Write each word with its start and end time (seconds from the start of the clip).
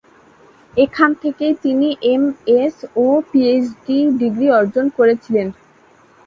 এখান 0.73 1.11
থেকেই 1.21 1.53
তিনি 1.63 1.87
এমএস 2.13 2.75
ও 2.97 3.07
পিএইচডি 3.29 3.97
ডিগ্রী 4.19 4.47
অর্জন 4.51 4.85
করেছিলেন। 4.97 5.47